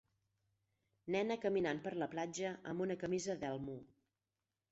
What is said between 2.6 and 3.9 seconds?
amb una camisa d'elmo.